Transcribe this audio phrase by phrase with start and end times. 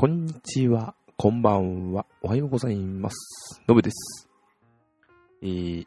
[0.00, 3.60] こんにちは、こんばんは、おはようございます。
[3.66, 4.30] のぶです。
[5.42, 5.86] えー、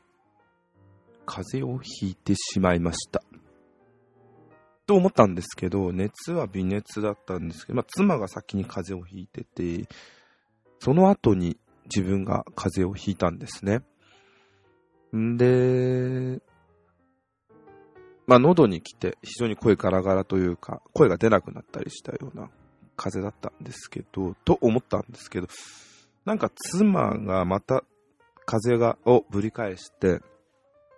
[1.25, 3.23] 風邪をひいてしまいました。
[4.85, 9.87] と思ったんですけど、熱は微熱だったんですけど、まあ、妻が先に風邪をひいてて、
[10.79, 11.55] その後に
[11.85, 13.79] 自分が風邪をひいたんですね。
[15.15, 16.41] んで、
[18.27, 22.49] まあ、喉に来て非常に声ガラガラというか、声が出なくなったりしたような
[23.01, 25.47] 風邪だったんですけど、と思ったんですけど、
[26.23, 27.83] なんか妻がまた
[28.45, 30.21] 風邪をぶり返して、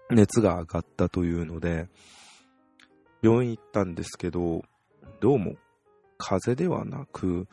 [0.10, 1.88] 熱が上がったというので、
[3.22, 4.64] 病院行ったんですけど、
[5.22, 5.56] どうも
[6.18, 7.48] 風邪ではなく、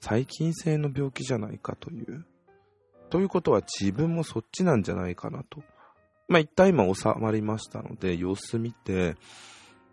[0.00, 2.24] 細菌性の病気じゃないかという。
[3.10, 5.64] ということは自分もそっちなんじゃないかなと。
[6.28, 9.16] まあ、一旦今収まりましたので、様子見て、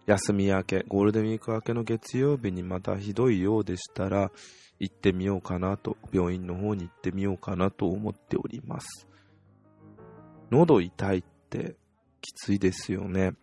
[0.06, 4.32] 休み明け、ゴールデンウィーク明けの月曜日にまたひどいようでしたら、
[4.80, 9.08] 行ってみようかなと、病院の方に行ってみようかなと思っております。
[10.52, 11.76] 喉痛いって
[12.22, 13.34] きついですよね。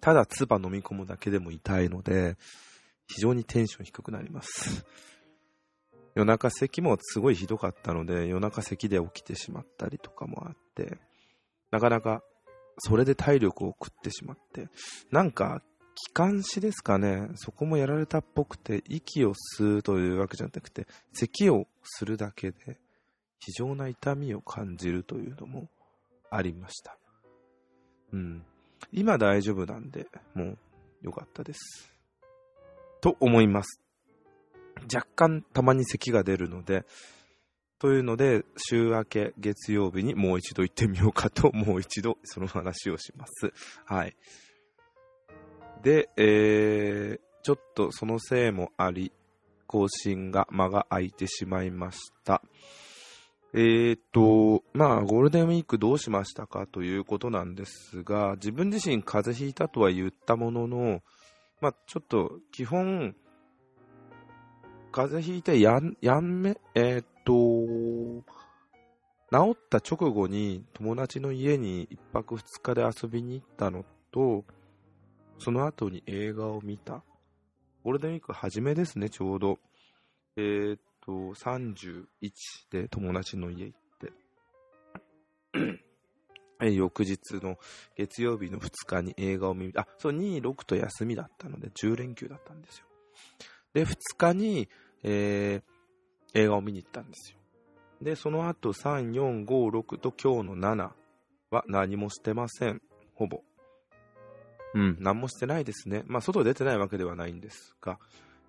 [0.00, 2.36] ただ唾飲み込むだけでも痛いので、
[3.06, 4.84] 非常にテンション低くなります。
[6.14, 10.98] 夜中咳もすごいひどかったので、夜中咳で起きてしまったりとかもあって、
[11.70, 12.22] なかなか
[12.78, 14.68] それで体力を食ってしまって、
[15.10, 15.62] なんか
[15.94, 22.78] 気管支ですかね、そこもやられたっぽくて、息を吸うというわけじゃなくて、咳をするだけで
[23.40, 25.68] 非常な痛みを感じるというのも
[26.30, 26.96] ありました。
[28.12, 28.44] うん。
[28.92, 30.58] 今大丈夫なんで、もう
[31.02, 31.92] 良かったです。
[33.00, 33.80] と思います。
[34.92, 36.84] 若干たまに咳が出るので、
[37.82, 43.52] というので、週明け月曜日にもう一度行ってみようかと、もう一度その話をします。
[43.84, 44.14] はい。
[45.82, 49.10] で、えー、ちょっとそのせいもあり、
[49.66, 52.40] 更新が間が空いてしまいました。
[53.52, 61.00] えーと、まあ、ゴールデンウィークどうしましたかということなんですが、自分自身風邪ひいたとは言ったものの、
[61.60, 63.16] まあ、ちょっと基本、
[64.92, 68.22] 風邪ひいてやん、やんめ、えーと、
[69.32, 74.44] 治った直後に友達の家に一泊二日で遊びに行ったのと、
[75.38, 77.02] その後に映画を見た。
[77.82, 79.58] ゴールデンウィーク初めですね、ちょうど。
[80.36, 82.04] えーっと、31
[82.70, 84.12] で友達の家行って。
[86.60, 87.56] え翌日の
[87.96, 92.86] 月曜日の2日に映画を見あ、そう、2、6と休みだったので10連休だったんですよ。
[93.74, 94.68] で、2日に、
[95.02, 95.72] えー
[96.34, 97.38] 映画を見に行ったんですよ。
[98.00, 100.90] で、その後3、4、5、6と今日の7
[101.50, 102.82] は何もしてません。
[103.14, 103.42] ほぼ。
[104.74, 106.02] うん、何もしてないですね。
[106.06, 107.98] まあ、外出てないわけではないんですが。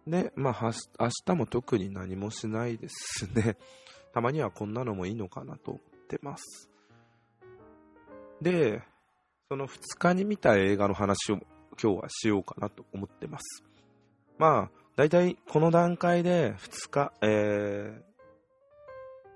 [0.07, 3.57] で、まあ、明日も特に何もしないですね。
[4.13, 6.69] たまにはこんなのもいいのかなと思ってます。
[8.41, 8.81] で、
[9.50, 11.40] その2日に見た映画の話を
[11.81, 13.63] 今日はしようかなと思ってます。
[14.38, 18.01] まあ、だいたいこの段階で2日、え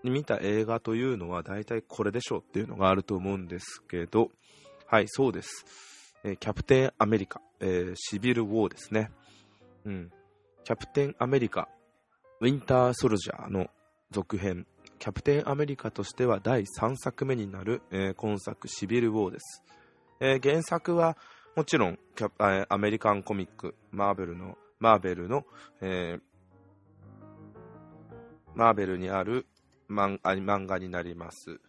[0.04, 4.30] ー、に見た映画というのはだいたいこれでしょうっていうのがあると思うんですけど、
[4.86, 5.66] はい、そうです。
[6.24, 9.12] えーキャプテンアメリカ、えーシビル・ウォーですね。
[9.86, 10.12] うん。
[10.64, 11.70] キャプテンアメリカ、
[12.40, 13.70] ウィンター・ソルジャーの
[14.12, 14.68] 続編、
[15.00, 19.64] キャプテンアメリカとしては第3作目になる、えー今作シビル・ウォーです。
[20.20, 21.18] えー原作は
[21.56, 22.00] もちろん
[22.70, 25.46] アメリカンコミック、マーベルの、マーベルの、
[25.82, 26.22] えー
[28.56, 29.46] マーベルにある
[29.88, 31.60] 漫あ漫画になります。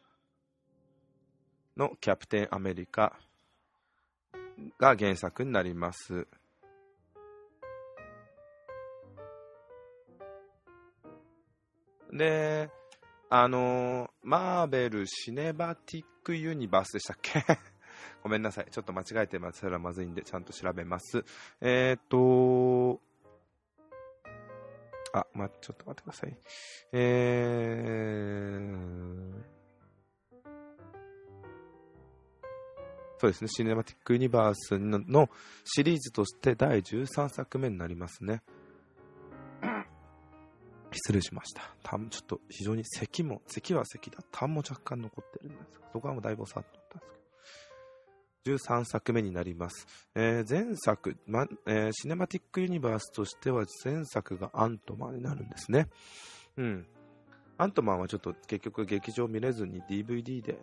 [1.76, 3.18] のキャプテンアメリカ
[4.78, 6.26] が原作になります。
[12.10, 12.70] で、
[13.28, 17.44] あのーマーベル・シネバティック・ユニバースでしたっけ？
[18.22, 18.66] ごめんなさい。
[18.70, 21.24] ちょっと間違えてますらまずいんで、ちゃんと調べます。
[21.60, 23.00] えっ、と
[25.12, 26.36] あ、ま、ちょっと待ってください。
[26.92, 29.58] えー、
[33.18, 35.28] そうですね、シネマティック・ユニバースの
[35.64, 38.42] シリーズとして第13作目になりますね。
[40.92, 41.62] 失礼しました。
[41.82, 44.18] たちょっと非常に咳も、咳は咳だ。
[44.32, 46.77] 痰も若干残ってるんですが、そこはもうだいぶさっとったんですけど。
[48.44, 49.86] 13作目になります。
[50.14, 55.88] えー前作、まえーシネマティックユニバースとしては前作がアントマンになるんですね。
[56.56, 56.86] うん。
[57.56, 60.58] アントマンはちょっと結局劇場見れずに DVD で、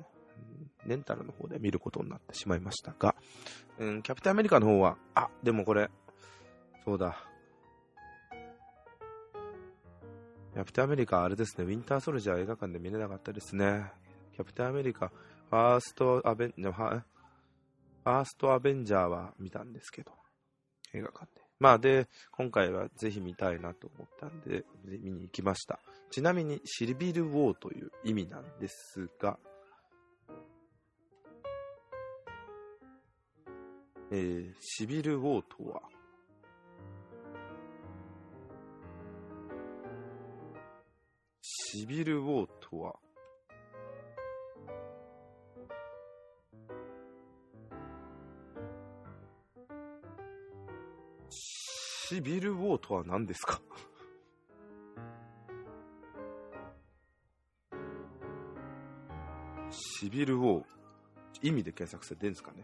[0.86, 3.16] レンタルの方で見ることになってしまいましたが、
[3.80, 5.90] うん、キャプテンアメリカの方は、あ、でもこれ、
[6.86, 7.18] そうだ。
[10.54, 13.92] キャプテンアメリカ、あれですね、ウィンターソルジャー映画館で見れなかったですね。
[14.34, 20.12] キャプテンアメリカ、ファーストアベン、ファーストアベンジャーは見たんですけど、
[20.94, 21.42] 映画館で。
[21.60, 25.80] まあで、今回はぜひ見たいなと思ったんで、見に行きました。
[26.12, 29.40] ちなみに、シルビル・ウォーという意味なんですが、
[34.12, 35.82] えー、シビル・ウォーとは、
[41.42, 42.96] シビル・ウォーとは、
[52.16, 53.60] シビル・ウォーとは何ですか？
[59.70, 60.64] シビル・ウォー。
[61.42, 62.64] 意味で検索されてるんですかね？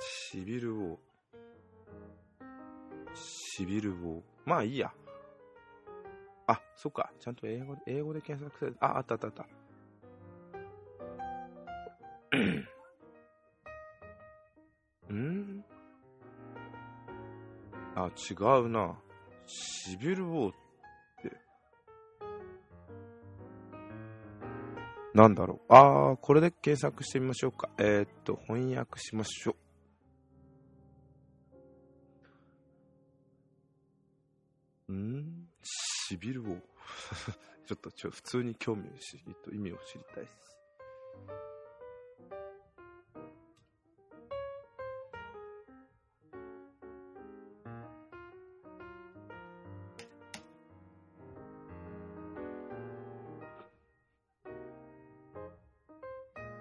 [0.00, 0.98] シビル・ウォー。
[3.14, 4.22] シビル・ウォー。
[4.44, 4.92] まあいいや。
[6.48, 7.12] あ、そっか。
[7.20, 9.46] ちゃんと英語で、英語で検索されて、あ、あったあったあった。
[17.96, 18.98] あ、違うな。
[19.46, 20.54] シビル・ウォーっ
[21.22, 21.32] て。
[25.14, 25.72] なんだろう。
[25.72, 27.70] あー、これで検索してみましょうか。
[27.78, 29.56] えー、っと、翻訳しましょ
[34.88, 34.92] う。
[34.92, 35.48] ん？
[35.62, 36.60] シビル・ウォー。
[37.66, 40.58] ちょっとちょ、普通に興味を知り、意味を知りたいです。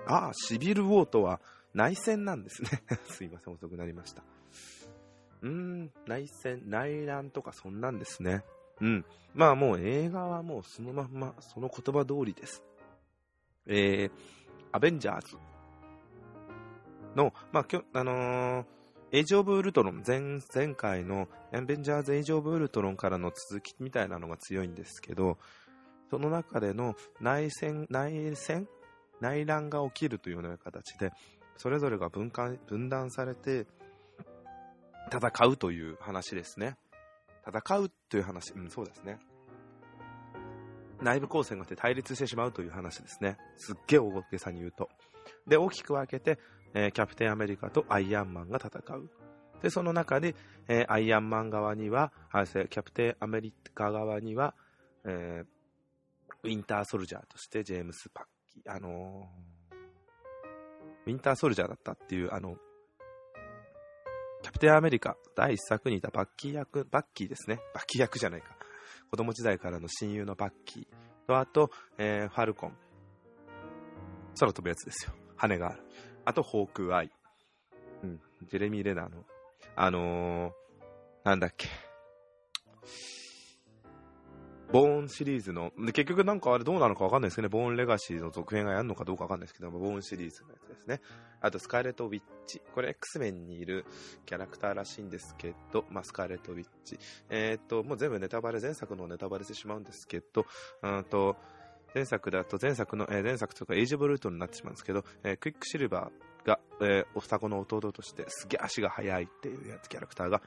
[0.06, 1.40] ああ、シビル・ウォーとは
[1.74, 2.70] 内戦なんですね。
[3.10, 4.24] すいません、遅くなりました。
[5.42, 8.44] うーん、内戦、内乱とかそんなんですね。
[8.82, 9.06] うん。
[9.34, 12.64] まあもう映画はもうそのまんま、その言葉通りです。
[13.66, 14.12] えー、
[14.72, 15.38] アベンジャーズ
[17.16, 18.66] の、まあ、きょあのー、
[19.12, 25.38] エイジ・オブ・ウルトロン、前前回のアベンジャーズ・エイジ・オブ・ウルトロンからの続きみたいなのが強いんですけど、
[26.10, 28.68] その中での内戦、内戦
[29.24, 31.14] 内乱が起きるというような形で、
[31.56, 33.66] それぞれが分分断されて、
[35.12, 36.76] 戦うという話ですね。
[37.48, 39.20] 戦うという話、うん、そうですね。
[41.02, 43.38] 内部抗戦がて対立してしまうという話ですね。
[43.56, 44.90] すっげえ大げさに言うと。
[45.48, 46.38] で、大きく分けて、
[46.74, 49.10] えー、キャプテンアメリカとアイアンマンが戦う。
[49.62, 50.36] で、その中で、
[50.68, 54.54] えー、アイアンマン側には、あキャプテンアメリカ側には、
[55.06, 55.46] えー、
[56.44, 58.33] ウィンターソルジャーとしてジェームス・パッ
[58.68, 59.30] あの
[61.06, 62.56] ウィンターソルジャーだったっていう、あの、
[64.42, 67.60] キャプテンアメリカ第一作にいたバッキー役、バッキーですね。
[67.74, 68.56] バッキー役じゃないか。
[69.12, 72.78] 子供時代からの親友のバッキーと、あと、えー、ファルコン。
[74.40, 75.14] 空飛ぶやつですよ。
[75.36, 75.84] 羽がある。
[76.26, 77.12] あと、ホークアイ。
[78.04, 79.24] うん、ジェレミー・レナーの、
[79.76, 80.54] あのー、
[81.26, 81.68] なんだっけ。
[84.74, 91.00] ボーンシリーズの、結局なんかあれどうなのかわかんないですけどね、ボーンレガシーの続編がやるのかどうかわかんないですけど、ボーンシリーズのやつですね。
[91.42, 92.60] あと、スカーレット・ウィッチ。
[92.74, 93.86] これ X メンにいる
[94.26, 96.98] キャラクターらしいんですけど、まあ、スカーレット・ウィッチ。
[97.30, 100.46] えー、っと、もう全部ネタバレ、前作のネタバレしてしまうんですけど、
[100.82, 101.36] うんと、
[101.94, 110.42] 前作だと前作の、えー、前作とかエイジ・ブルートになってしまうんですけど、えー、クイックシルバーが、えー、お双子の弟としてすげえ足が速いっていうやつキャラクターが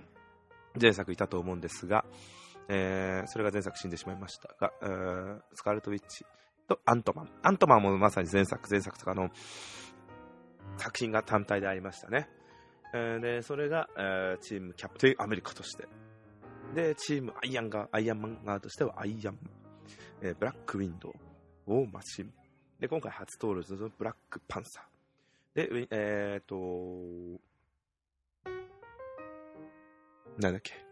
[0.80, 2.04] 前作いたと思うんですが、
[2.68, 6.24] えー、それが前作死んでしまいましたが、えー、スカーレット・ウィッチ
[6.68, 7.30] とアントマン。
[7.42, 9.30] アントマンもまさに前作、前作とかの
[10.76, 12.28] 作品が単体でありましたね。
[12.94, 15.88] えー、で、それが、えー、チームキャプテンアメリカとして。
[16.74, 19.36] で、チームアイアンが、アイアンマン側としてはアイアンマン。
[20.22, 21.10] えー、ブラックウィンド
[21.66, 22.32] ウ、ウォーマシン。
[22.78, 24.84] で、今回初登場のブラックパンサー。
[25.54, 26.54] で、えっ、と、
[30.38, 30.89] なんだっけ？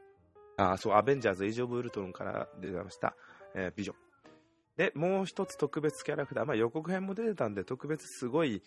[0.58, 3.14] あ、そう、アベンジャーズ・エイジ・オブ・ウルトロンから出ました、
[3.54, 3.96] えー、ビジョン。
[4.76, 8.62] で、もう一つ特別キャラクター、まあ、予告編も出てたんで、特別すごい、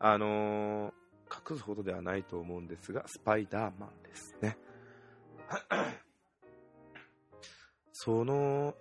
[0.00, 4.58] あのー、隠すほどではないと思うんですが、スパイダーマンですね。
[7.92, 8.74] その、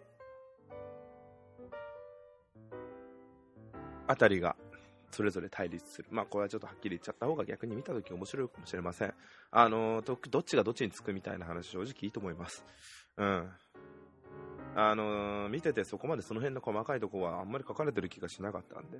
[4.08, 4.56] あたりが、
[5.16, 6.10] それぞれ対立する。
[6.12, 9.14] まあ、これはちょっとはっきり言っちゃった方が逆に見たとき面白いかもしれません。
[9.52, 12.66] あのど、どっちがどっちにつくみたいな話、正直いいと思います。
[13.18, 13.50] うん。
[14.78, 19.00] あの見ててそこまでその辺の細かいとこはあんまり書かれてる気がしなかったんで。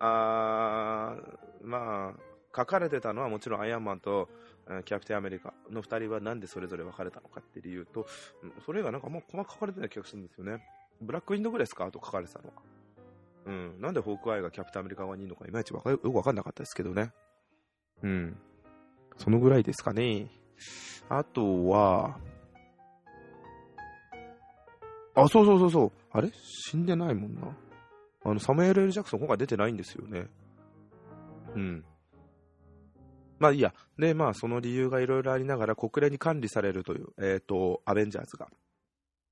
[0.00, 2.20] あー、まあ、
[2.54, 4.28] 書かれてたのはもちろんアイアンマンと
[4.84, 8.06] キャプテンアメリカの2人はなんでそれぞれ別れたのかっていう理由と、
[8.64, 10.66] それがなんかもう細かく書かれてない気がするんですよね。
[11.00, 11.90] ブラックウィンドブレスか？
[11.92, 12.54] と書かれてたのは。
[13.46, 13.80] うん。
[13.80, 17.12] なんでホークアイがキャプテンアメリカ側にいるのかいまいちよくわかんなかったですけどね。
[18.02, 18.36] うん。
[19.16, 20.28] そのぐらいですかね。
[21.08, 22.18] あとは、
[25.14, 25.92] あ、そうそうそうそう。
[26.10, 26.30] あれ？
[26.32, 27.56] 死んでないもんな。
[28.24, 30.26] あの、サムエル・エル・ジャクソン今回出てないんですよね。
[31.54, 31.84] うん。
[33.38, 33.72] まあいいや。
[33.98, 38.48] で、まあその理由がいろいろありながら国連に管理されるという、えっ、ー、と、アベンジャーズが。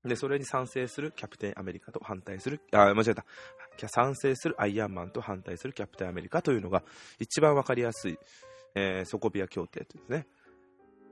[0.05, 3.25] で、それに賛成するキャプテンアメリカと反対する、あ、間違えた。
[3.87, 6.83] 賛成するアイアンマンと反対するキャプテンアメリカというのが
[7.19, 8.17] 一番わかりやすい、
[8.73, 10.27] えー、ソコビア協定というですね。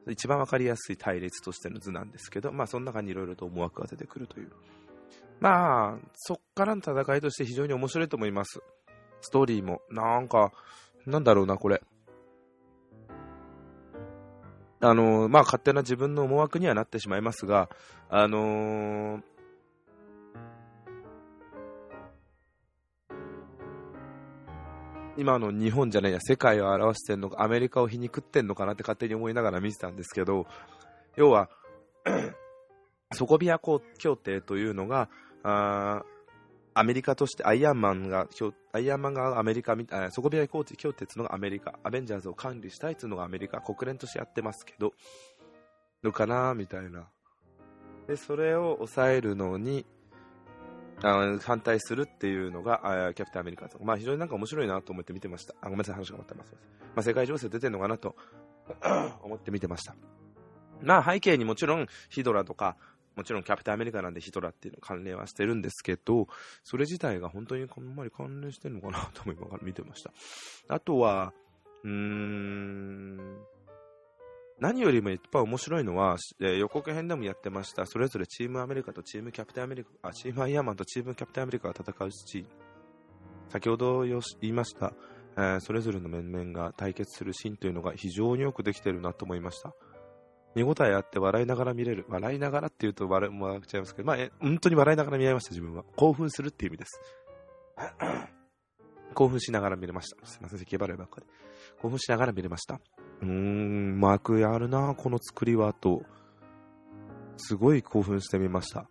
[0.09, 4.51] 一番わかりやすい対立としての図なんですけど、まあその中にいろいろと思惑が出てくるという。
[5.39, 8.61] まあ、そっからの戦いとして非常に面白いと思います。
[9.21, 9.81] ストーリーも。
[9.89, 10.51] なんか、
[11.05, 11.81] なんだろうな、これ。
[14.85, 17.69] あのー、まあ、勝手な自分の思惑にはなってしまいますが、
[18.09, 19.21] あのー、
[25.17, 30.47] 今の日本じゃないや、世界を表してんのか、アメリカを皮肉ってんのかなって勝手に思いながら見てたんですけど、
[31.15, 31.49] 要は、
[33.13, 33.61] ソコビア
[33.99, 35.07] 協定というのが、
[35.43, 36.03] あ
[36.75, 38.27] アメリカとしてアイアンマンが、
[38.71, 44.93] アイアンマンがアメリカみたいな、ソコビア協定っていうのがアメリカ、アベンジャーズを管理したいっていうのがアメリカ、国連としてやってますけど、
[46.03, 47.07] のかなみたいな。
[48.07, 49.85] で、それを抑えるのに、
[51.01, 53.83] あ反対するっていうのが、あキャプテンアメリカと。
[53.83, 55.53] まあ非常になんか面白いなと思って見てました。
[55.61, 56.53] あごめんなさい、話が終わってます。
[56.95, 58.15] まあ世界情勢出てるのかなと
[59.23, 59.95] 思って見てました。
[60.81, 62.77] まあ背景にもちろんヒドラとか、
[63.15, 66.27] もちろんキャプテンアメリカなんでヒトラーっていうの関連はしてるんですけど、
[66.63, 70.11] それ自体が本当にあんまり関連してるのかなと思いながら見てました。
[70.67, 71.33] あとは、
[71.83, 73.37] うーん、
[74.59, 82.45] 何よりもいっぱい面白いのは、えー、予告編でもやってました、それぞれチームアメリカとチームキャプテンアメリカ、あ、チームアイアンマンとチームキャプテンアメリカが戦うし、
[83.49, 84.93] 先ほど言いました、
[85.35, 89.73] えー、それぞれの面々が対決するシーンというのが非常によくできてるなと思いました。
[90.55, 92.05] 見応えあって笑いながら見れる。
[92.09, 95.83] 笑いながらって言うと笑もらっちゃいますけど、まあ、本当に笑いながら見られました、自分は。
[95.95, 97.01] 興奮するっていう意味です。
[99.13, 100.25] 興奮しながら見れました。
[100.25, 101.25] すいません、咳払いばっかり。
[101.81, 102.79] 興奮しながら見れました。
[103.21, 106.03] うーん、うまくやるな、この作りは、と。
[107.37, 108.87] すごい興奮してみました。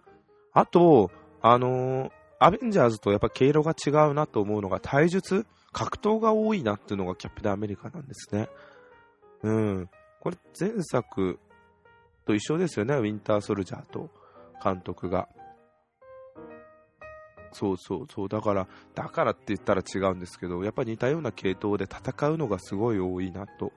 [0.53, 8.49] あと、あのー、アベンジャーズとやっぱ毛色が違うなと思うのが、体術格闘が多いなっていうのがキャプテンアメリカなんですね。
[9.43, 9.91] うん。
[10.21, 11.39] これ前作
[12.25, 14.11] と一緒ですよね、ウィンターソルジャーと
[14.63, 15.29] 監督が。
[17.53, 23.73] そうそうそう、だから、だからって言ったら違うんですけど、やっぱり似たような系統で戦うのがすごい多いなと。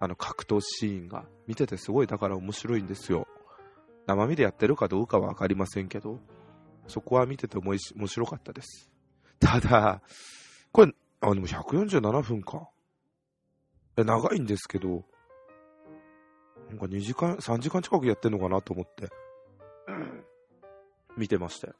[0.00, 3.26] あの格闘シーンが見ててすごいだから面白いんですよ。
[4.06, 6.20] 生身でやってるかどうかは分かりませんけど、
[6.86, 8.90] そこは見てて面白かったです。
[9.40, 10.00] ただ、
[10.72, 12.68] これ、あ、でも147分か。
[13.96, 15.04] 長いんですけど、
[16.68, 19.08] なんか2時間、3時間近くやってんのかなと思って、
[21.16, 21.74] 見てましたよ。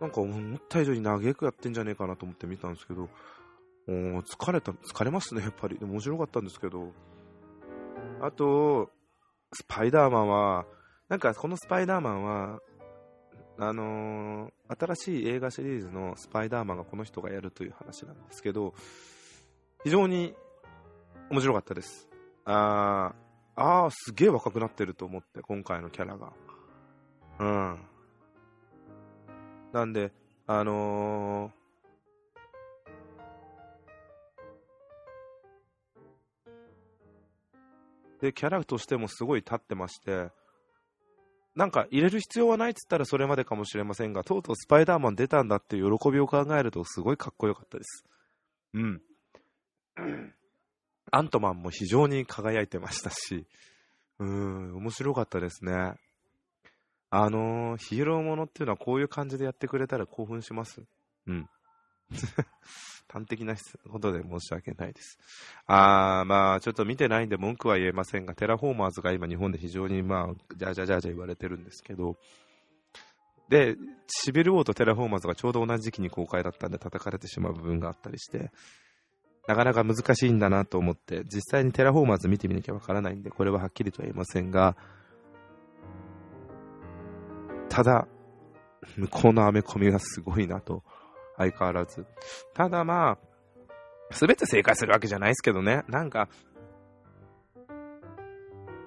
[0.00, 3.08] なんか思った以上に長くやってんじゃねえかなと思って見たんですけど、も
[3.86, 3.88] う
[4.20, 5.78] 疲れた、疲れますね、やっぱり。
[5.80, 6.92] 面白かったんですけど。
[8.20, 8.90] あと、
[9.52, 10.66] スパイダーマンは、
[11.08, 12.60] なんかこのスパイダーマンは、
[13.58, 18.74] あのー、新しい映画シリーズのスパイダーマンがこの人がやるという話なんですけど、
[19.84, 20.34] 非常に
[21.30, 22.08] 面白かったです。
[22.44, 26.32] あー、あ、すげえ若くなってると思って、今回のキャラが。
[27.38, 27.78] うん。
[29.72, 30.12] なんで、
[30.46, 40.30] あのー、で、キャラとしてもすごい立ってまして、
[41.54, 48.04] なんか入れる必要はないっつったらそれまでかもしれませんが、とうとうスパイダーマン出たんだって喜びを考えるとすごいかっこよかったです。
[48.74, 49.02] うん。
[51.12, 53.46] アントマンも非常に輝いてましたし、
[54.18, 55.94] うーん、面白かったですね。
[57.10, 60.82] あのー、ヒーローものっていうのはこういう感じでやってくれたら興奮します？
[61.26, 61.48] うん。
[63.12, 63.54] 端的な
[63.90, 65.18] ことで申し訳ないです。
[65.66, 72.16] あー、まあ、ちょっと見てないんで文句は言えませんが、テラフォーマーズが今日本で非常にまあ、じゃじゃじゃじゃ言われてるんですけど、
[73.50, 73.76] で、
[74.06, 78.50] シビルウォーとテラフォーマーズがちょうど同じ時期に公開だったんで叩かれてしまう部分があったりして、
[79.46, 84.76] なかなか難しいんだなと思って、実際にテラフォーマーズ見てみなきゃわからないんで、これははっきりとは言いませんが、
[87.68, 88.06] ただ、
[88.96, 90.82] 向こうのアメコミがすごいなと、
[91.36, 92.06] 相変わらず。
[92.54, 93.18] ただまあ、
[94.14, 95.82] すべて正解するわけじゃないですけどね。
[95.88, 96.28] なんか、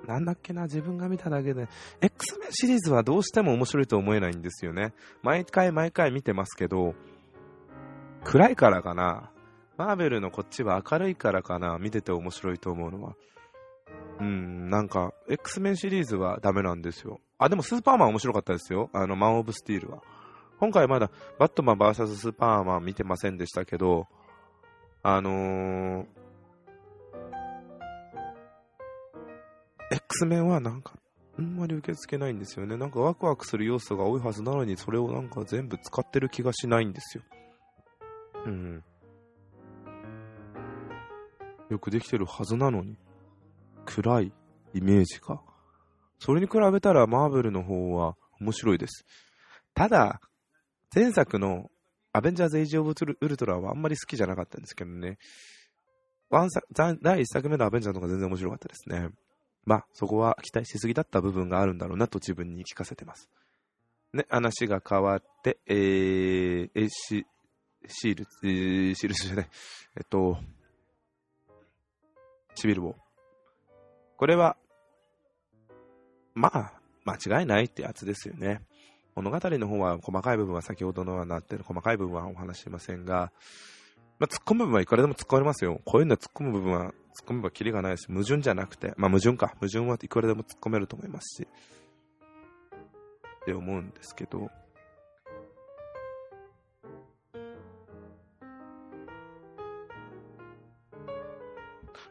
[0.07, 1.67] なんだっけな、自分が見ただけで、
[1.99, 4.93] X メンシリーズはどうしても面白いと思えないんですよね。
[5.23, 6.93] 毎回毎回見てますけど、
[8.23, 9.31] 暗いからかな。
[9.77, 11.77] マーベルのこっちは明るいからかな。
[11.79, 13.15] 見てて面白いと思うのは。
[14.19, 17.19] うん、なんか、X メンシリーズはダメなんですよ。
[17.37, 18.89] あ、でもスーパーマン面白かったですよ。
[18.93, 20.01] あの、マン・オブ・スティールは。
[20.59, 24.07] 今回まだ、バットマン VS スーパーマン見てませんでしたけど、
[25.03, 26.05] あのー、
[29.91, 30.93] X メンはなんか、
[31.37, 32.77] あんまり受け付けないんですよね。
[32.77, 37.23] なんかワクワクする要素が多いはずなのに、それをなんか全部使ってる気がしないんですよ。
[38.45, 38.83] うん。
[41.69, 42.97] よくできてるはずなのに、
[43.85, 44.33] 暗い
[44.73, 45.41] イメージが。
[46.19, 49.05] それに比べたらマーベルの方は面白いです。
[49.73, 50.21] ただ、
[50.93, 51.69] 前作の
[52.13, 55.17] アベンジャーズ・エイジ・オブ・ウルトラはあんまり好きじゃなかったんですけどね。
[56.29, 59.09] 第1作目のアベンジャーの方が全然面白かったですね。
[59.65, 63.29] まあ、そこは期待しすぎだった部分があるんだろうなと自分に聞かせてます。
[64.13, 67.25] ね、話が変わって、えー、えシ
[67.87, 69.49] シール、えー、シールじゃない、
[69.97, 70.37] えっと、
[72.55, 72.95] シビルを。
[74.17, 74.57] これは、
[76.33, 76.73] まあ、
[77.05, 78.61] 間違いないってやつですよね。
[79.15, 83.31] 物語の方は細かい部分は先ほどのはなってる細かい部分はお話ししませんが、
[84.19, 85.79] まあ、突っ込む部分はいくらでも突っ込めますよ。
[85.85, 89.47] こういうのは突っ込む部分は突っ込めばキリがないし、矛盾じゃなくて、まあ矛盾か。
[89.59, 91.47] 矛盾はいくらでも突っ込めると思いますし、
[93.41, 94.49] って思うんですけど、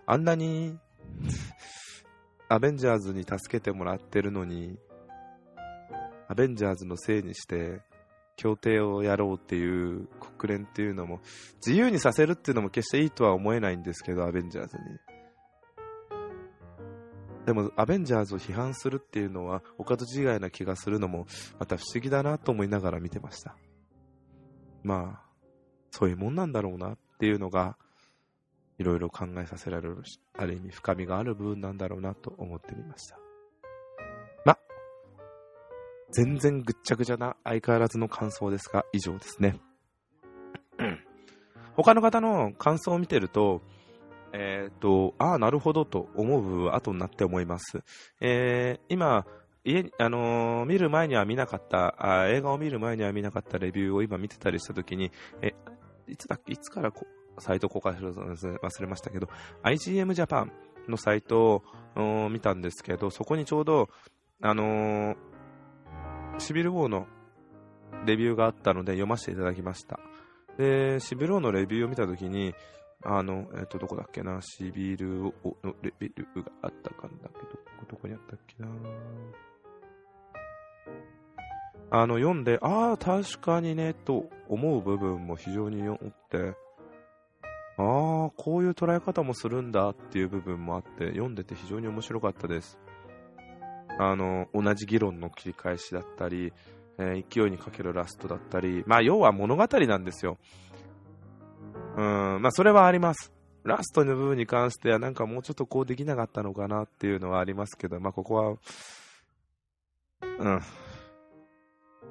[0.06, 0.78] あんなに
[2.48, 4.78] アベンジャーズに助けてもらってるのに、
[6.28, 7.80] アベンジャーズのせいにして、
[8.36, 10.08] 協定をやろうっていう
[10.38, 11.20] 国連っていうのも、
[11.64, 14.82] 自由にさせるっていうのも決していいとは思えないんですけど、アベンジャーズに。
[17.46, 21.26] でも、アベンジャーズを批判するっていうのは、お門違いな気がするのも、
[21.58, 23.56] また不思議だなと思いながら見てました。
[24.82, 25.28] まあ、
[25.90, 27.76] そういうもんなんだろうなっていうのが、
[28.78, 33.18] いろいろ考えさせられるし、ある意味深みがある部分なんだろうなと思ってみました。
[34.44, 34.58] ま、
[36.12, 39.60] 全然ぐっちゃぐちゃな相変わらずの感想ですが、以上ですね。
[41.76, 43.62] 他の方の感想を見てると、
[44.32, 47.84] えっ、ー、と、ああ、なるほどと思う後になって思います。
[48.20, 49.26] えー、今、
[49.64, 55.54] 家あのー、見る前には見なかったあ、映画を見る前には見なかったレビューを今見てたりしたときに、え、
[56.08, 57.06] いつだっけいつからこ
[57.38, 59.28] サイト公開するの忘れましたけど、
[59.62, 60.50] IGM Japan
[60.88, 61.62] のサイト
[61.96, 63.88] を見たんですけど、そこにちょうど、
[64.42, 65.16] あのー、
[66.38, 67.06] シビルウォーの
[68.04, 69.98] レビューがあったので読ませていただきました。
[70.58, 72.54] で、シビルウォーのレビューを見たときに、
[73.04, 77.34] あの、えっ、ー、と、どこだっけな、シビルウォーのレビューがあったかんだけ？
[77.40, 77.48] ど、
[77.90, 78.68] どこにあったっけな？
[81.90, 86.56] あの、読んで、ああ、確かにね、と思う部分も非常に読って、
[87.76, 92.78] ああ、こういう捉え方もするんだっていう部分もあって、読んでて非常に面白かったです。
[93.98, 96.52] あの、同じ議論の切り返しだったり、
[96.98, 100.38] えー、勢いにかけるラストだったり、まあ、要は物語なんですよ。
[101.96, 103.32] うん、まあ、それはあります。
[103.64, 108.56] ラストの部分に関しては、なんかもうちょっとこうできなかったのかなっていうのはありますけど、まあ、ここは、
[110.38, 110.60] うん、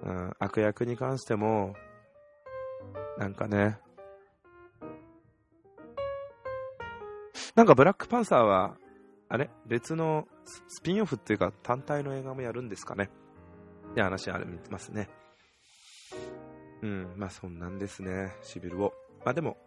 [0.04, 1.76] うん、悪役に関しても、
[3.18, 3.78] なんかね、
[7.56, 8.76] なんかブラックパンサーは、
[9.30, 9.50] あれ？
[9.68, 10.28] 別の
[10.68, 13.10] スピンオフっていうか単体の映画もやるんですかね？
[13.92, 15.08] って話あれ見てますね。
[16.82, 18.94] うん、まあそんなんですね、シビルを。
[19.24, 19.58] まあでも、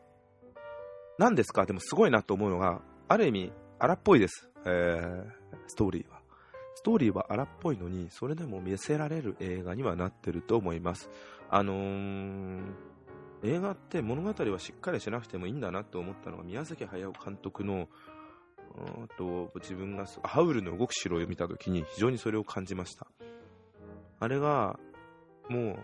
[1.18, 1.64] 何ですか？
[1.64, 4.50] でもすごいなと思うのが、ある意味、荒っぽいです。
[4.64, 5.24] えー、
[5.68, 6.20] ストーリーは。
[6.74, 11.08] ストーリーは荒っぽいのに、それでも見せられる映画にはなってると思います。
[11.48, 12.62] あのー、
[13.42, 17.88] 映画って物語はしっかりしなくてもいいんだなと思ったのが宮崎駿監督の
[19.16, 23.06] と自分がハウルの動く城を見た時に非常にそれを感じました。
[24.18, 24.78] あれが
[25.48, 25.76] もう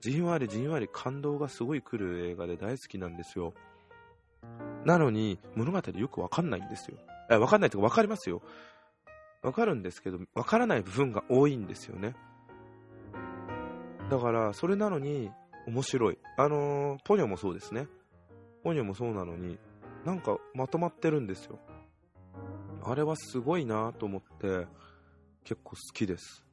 [0.00, 3.54] じんわりじんわり感動がすごい来る映画で大好きなんですよ。
[4.84, 6.96] なのに物語よくわかんないんですよ。
[7.30, 8.42] えわかんないというかわかりますよ。
[9.42, 12.14] わかるんですけどわからない部分が多いんですよね。
[14.10, 15.30] だからそれなのに
[15.70, 16.18] 面白い。
[16.36, 17.86] あのー、ポニョもそうですね。
[18.64, 19.58] ポニョもそうなのに、
[20.04, 21.58] なんかまとまってるんですよ。
[22.82, 24.66] あれはすごいなと思って、
[25.44, 26.44] 結構好きです。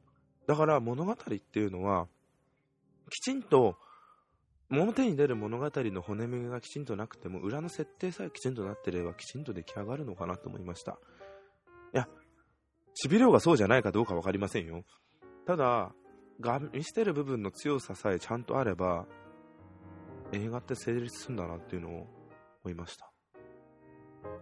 [0.46, 2.06] だから物語っていうのは、
[3.10, 3.76] きちんと
[4.70, 10.98] 表に出る物語の骨組みがきちんとなくても、裏の設定さえきちんとなってれば、きちんと出来上がるのかなと思いました。
[11.92, 12.08] いや、
[12.94, 14.84] しびれがそうじゃないかどうかわかりませんよ。
[15.46, 15.92] ただ、
[16.40, 19.06] が見せてる部分の強ささえちゃんとあれば、
[20.32, 22.06] 映画って成立するんだなっていうのを
[22.64, 23.10] 思いました。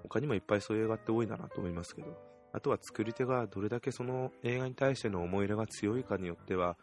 [0.03, 2.09] 他にもいっぱいそういう映画って多いんだなと思いますけど、
[2.53, 6.77] あとは作り手がどれだけその映画に対しての思い入れが強いかによっては、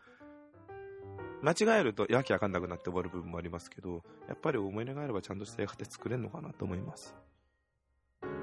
[1.42, 7.16] 間違えるとやきわかんなくなって終わる部分もありますけど、やっぱり思い入れがあればちゃんとした映画って作れるのかなと思います。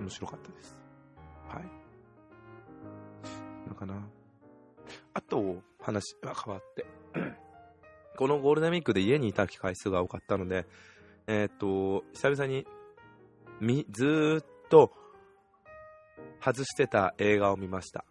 [0.00, 0.76] 面白かったです。
[1.48, 1.64] はい。
[3.68, 3.94] のかな。
[5.14, 6.86] あと、話は変わって。
[8.16, 10.66] このゴールデンウィークで家にいた回数が多かったので、
[11.26, 12.66] えっ、と、久々に、
[13.60, 14.92] み、ずっと、
[16.40, 18.04] 外してた映画を見ました。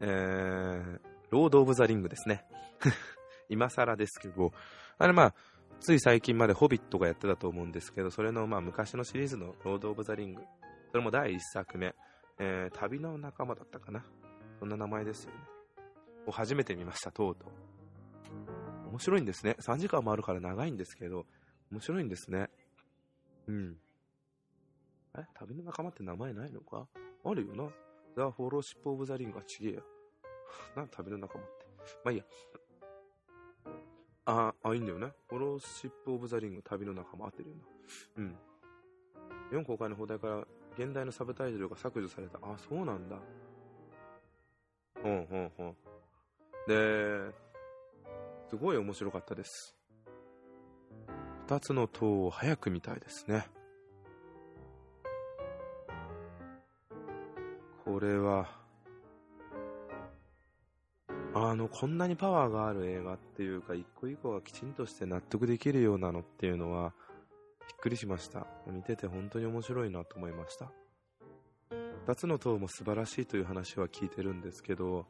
[0.00, 2.44] えー、ロード・オブ・ザ・リングですね。
[3.48, 4.52] 今更ですけど、
[4.98, 5.34] あれまあ、
[5.80, 10.42] つい最近までホビットがやってたと思うんですけど、それのまあ昔のシリーズのロード・オブ・ザ・リング、
[10.90, 11.94] それも第1作目、
[12.38, 14.04] えー、旅の仲間だったかな。
[14.58, 15.38] そんな名前ですよね。
[16.26, 17.48] を初めて見ました、とうとう。
[18.90, 19.56] 面白いんですね。
[19.60, 21.26] 3時間もあるから長いんですけど、
[21.70, 22.50] 面白いんですね。
[23.46, 23.76] うん。
[25.16, 25.24] え？
[25.34, 26.86] 旅の仲間って名前ないのか？
[27.24, 27.68] あるよな。
[28.16, 29.80] ザ・フォローシップ・オブ・ザ・リングはちげえや。
[30.76, 31.66] なん旅の仲間って？
[32.04, 32.24] まあいいや。
[34.24, 35.12] あ、あ、いいんだよね。
[35.28, 37.62] フォローシップ・オブ・ザ・リング、旅の仲間合ってるよな。
[38.18, 38.36] うん。
[39.50, 40.46] 4公開の放題から
[40.78, 42.38] 現代のサブタイトルが削除された。
[42.42, 43.16] あ、そうなんだ。
[45.02, 45.76] ほんほんほん。
[46.66, 47.32] で、
[48.48, 49.76] すごい面白かったです。
[51.46, 53.46] 二つの塔を早く見たいですね。
[57.84, 58.48] これは、
[61.34, 66.94] あの、こんなにパワーがある映画っていうか、一個一個がきちんとして納得できるようなのっていうのは、
[67.66, 68.46] びっくりしました。
[68.66, 70.70] 見てて本当に面白いなと思いました。
[72.06, 75.06] 二つの塔も素晴らしいという話は聞いてるんですけど、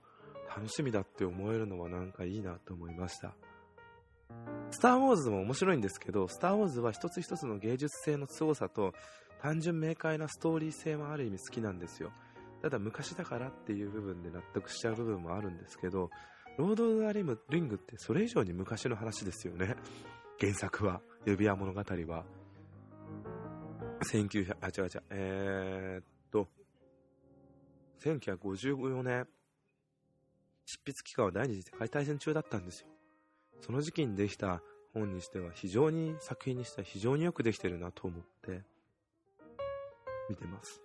[0.57, 3.35] 楽しみだって思えるのはなんかいいなと思いました。
[4.71, 8.93] スター・ウォーズも面白いんですけど、スター・ウォーズは一つ一つの芸術性の凄さと
[9.41, 12.13] 単純明快なストーリー性もある意味好きなんですよ。
[12.63, 16.11] ただ昔だからっていう部分で納得しちゃう部分もあるんですけど、
[16.59, 19.77] ロード・オブ・ザ・リングってそれ以上に昔の話ですよね。
[20.39, 22.25] 原作は、指輪物語は。
[24.05, 26.49] 1900、あ、違う違う、えー、っと、
[28.05, 29.29] 1954年、
[30.67, 32.89] 執筆期間は第二次世界大戦中だったんですよ。
[33.61, 34.63] その時期にできた
[34.95, 38.63] 本にしては非常に作品にしては非常によくできてるなと思って
[40.29, 40.83] 見てます。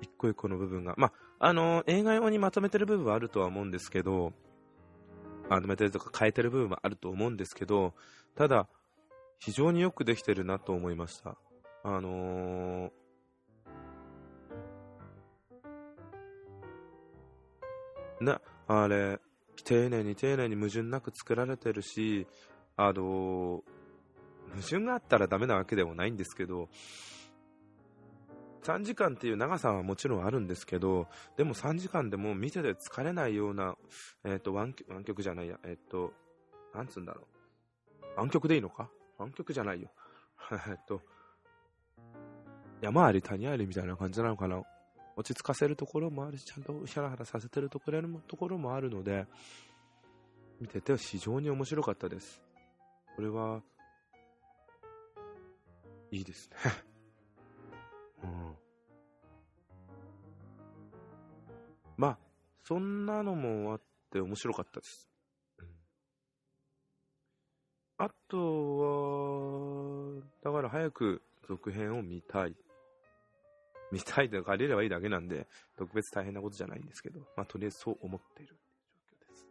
[0.00, 0.94] 一個一個の部分が。
[0.96, 4.32] まあ、あのー、映画用にまとめてる部分はあるとは思うんですけど、
[5.48, 7.94] まとめてるとか変えてる部分はあると思うんですけど、
[8.34, 8.68] ただ、
[9.38, 11.36] 非常によくできてるなと思いました。
[11.84, 12.90] あのー、
[18.24, 19.18] な、あれ、
[19.64, 22.26] 丁寧に丁寧に矛盾なく作られてるし、
[22.76, 23.62] あの、
[24.50, 26.68] 矛盾があったらダメなわけでもないんですけど、
[28.62, 33.76] 3時間っていう長さはもちろんあるんですけど、でも3時間でも見てて疲れないような、
[34.24, 34.72] えっ、ー、と、湾
[35.04, 36.12] 曲じゃないや、えっ、ー、と、
[36.74, 37.26] なんつうんだろう。
[38.16, 38.88] 湾曲でいいのか？
[39.18, 39.90] 湾曲じゃないよ。
[40.68, 41.02] えっと、
[42.80, 44.62] 山あり谷ありみたいな感じなのかな？
[45.16, 49.26] 落ち着かせるところもあるし、ちゃんとヒャラハラさせてるところところもあるので、
[50.60, 52.40] 見てて非常に面白かったです。
[53.16, 53.62] これは、
[56.10, 56.56] いいですね。
[58.24, 58.56] うん。
[61.96, 62.18] まあ、
[62.64, 65.10] そんなのもあって面白かったです。
[65.58, 65.66] うん、
[67.98, 72.56] あとは、だから早く続編を見たい。
[73.94, 78.56] 見たいと借りればいいだけなんで、特別大変なことじゃないんですけど、まあ、とりあえずそう思っている
[79.06, 79.46] 状況です。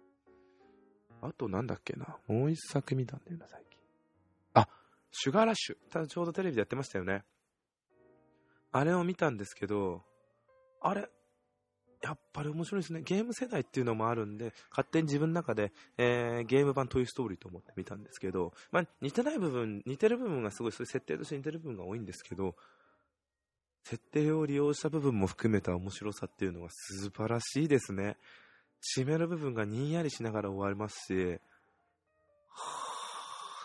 [1.21, 3.79] あとなんだっけな、もう一作見たんだよな、最近。
[4.55, 4.67] あ、
[5.11, 5.77] シュガーラッシュ。
[5.89, 7.23] ただちょうどテレビでやってましたよね。
[8.71, 10.03] あれを見たんですけど、
[10.81, 11.09] あれ、
[12.01, 13.01] やっぱり面白いですね。
[13.03, 22.55] ゲーム世代っていうのもあるんで、勝手に自分の中で、えー、ゲーム版トイストーリーと思って見たんですけど、まあ、似てない部分、似てる部分がすごい、そういう設定として似てる部分が多いんですけど、
[23.83, 28.17] 設定を利用した部分も含めた面白さっていうのは素晴らしいですね。
[28.97, 31.39] 締めの部分がにんやりしながら終わりますし、
[32.47, 32.59] は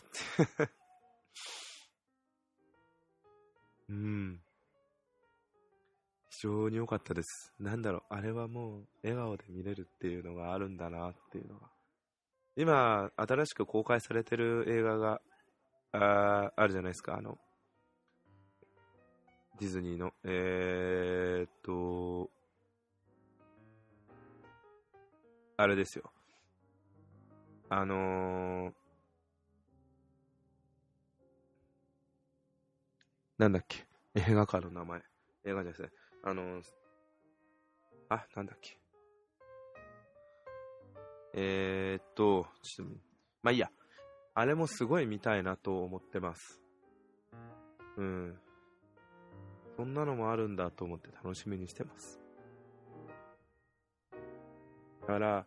[0.01, 0.73] ぁって
[3.89, 4.41] うん。
[6.31, 7.53] 非常に良かったです。
[7.59, 11.71] なんだろう、あれはもう笑顔で見れるっていうのがあるんだなっていうのが。
[12.57, 15.21] 今、新しく公開されてる映画が
[15.93, 17.39] ああるじゃないですか、あの、
[19.59, 22.31] ディズニーの、えー、っと、
[25.57, 26.13] あれですよ。
[27.71, 28.73] あのー、
[33.39, 33.87] なんだっけ？
[34.15, 35.01] 映画館の名前。
[35.45, 35.91] 映画じゃないですね。
[36.23, 36.63] あのー、
[38.11, 38.79] あ、なんだっけ？
[41.35, 42.95] えー、っと、ちょっと、
[43.43, 43.71] まあいいや。
[44.35, 46.61] あれもすごい見たいなと思ってます。
[47.97, 48.39] うん。
[49.77, 52.19] そんなのもあるんだと思って楽しみにしてます。
[55.03, 55.47] だから、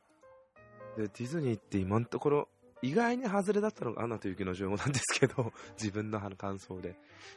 [0.95, 2.49] でディズニーって今のところ、
[2.81, 6.95] 意外に外れだったのがアナと雪の女王なんですけど、 自分の感想で。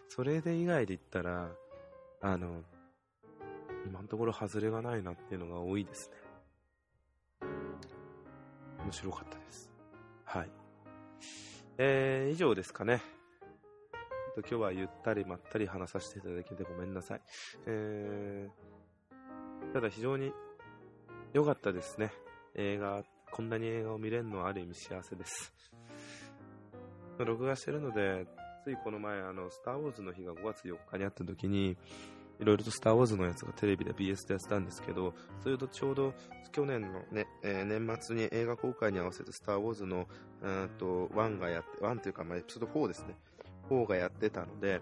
[0.08, 1.50] それで以外で言ったら、
[2.20, 2.62] あの、
[3.86, 6.16] 今のところ外れがないなっていうのが多いですね。
[8.84, 9.70] 面白かったです。
[10.24, 10.50] はい。
[11.78, 13.02] えー、以上ですかね。
[14.34, 17.20] と今日はゆったりまったり話させていただきてごめんなさい。
[17.66, 20.32] えー、ただ非常に
[21.32, 22.12] 良かったですね。
[22.54, 25.52] 映画、こんなに映画を見れるのはある意味幸せです。
[27.18, 28.26] 録画してるので、
[28.64, 31.76] ついこの前、あの、スター・ウォーズの日が5月4日にあった時に、
[32.40, 36.14] いろいろとスター・ウォーズのやつがテレビで BS でやってたんですけど、それとちょうど
[36.52, 40.06] 去年のね、えー、年末に映画公開に合わせてスター・ウォーズの、
[40.42, 43.16] うんと、1がやって、1というか、まあ、エピソード4ですね。
[43.72, 44.80] 4がやってたので、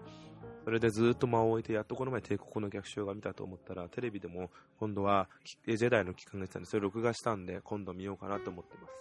[0.63, 8.93] それでずっと間を置いて、やっとこの前帝国の逆襲が見たと思ったら、テレビでも今度はジェダイの期間が来たんで、それ録画したんで、今度見ようかなと思ってます。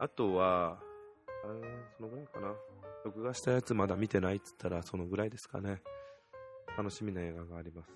[0.00, 0.78] あとは、
[1.44, 1.48] あ
[1.96, 2.54] そのぐらいかな。
[3.04, 5.80] 録画したやつまだ見てないっつったら、そのぐらいですかね。
[6.76, 7.90] 楽しみな映画があります。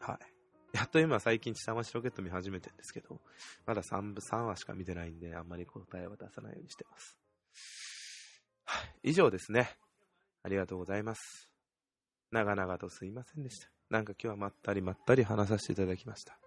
[0.00, 0.76] はい。
[0.76, 3.20] やっと今最近、下町ロケット見始めてるんですけど、
[3.66, 7.18] まだ3部、3話しか見てないんで、あんまり答えは出さないようにしてます。
[9.02, 9.76] 以上ですね。
[10.42, 11.50] ありがとうございます。
[12.30, 13.68] 長々とすいませんでした。
[13.90, 16.38] なんか今日はまったりまったり話させていただきました。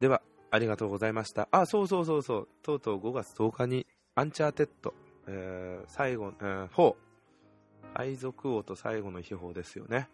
[0.00, 1.48] では、ありがとうございました。
[1.50, 2.48] あ、そうそうそうそう。
[2.62, 4.94] とうとう5月10日に、アンチャーテッド、
[5.26, 6.94] えー、最後、えー、4、
[7.94, 10.08] 海賊王と最後の秘宝ですよね。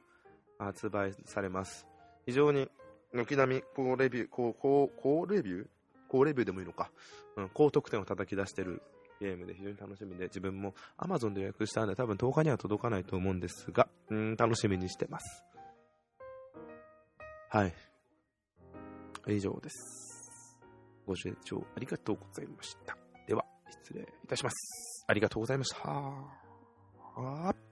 [0.59, 1.87] 発売されます。
[2.27, 2.71] 非常に、
[3.13, 5.67] 軒並み、高レビュー、高、高、高レビュー？
[6.09, 6.91] 高レビューでもいいのか。
[7.37, 8.83] うん、高得点を叩き出してる
[9.21, 15.45] ゲームで非常に楽しみで、自分も Amazon で予約したんで多分10日には届かないと思うんですが、うん、楽しみにしてます。
[17.51, 17.75] はい。
[19.27, 20.59] 以上です。
[21.07, 22.97] ご清聴ありがとうございました。
[23.27, 25.05] では、失礼いたします。
[25.07, 27.68] ありがとうございました。